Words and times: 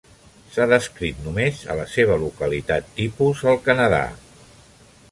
S’ha 0.53 0.65
descrit 0.71 1.19
només 1.25 1.61
a 1.73 1.75
la 1.81 1.85
seva 1.97 2.17
localitat 2.25 2.91
tipus, 2.99 3.45
al 3.55 3.63
Canadà. 3.71 4.03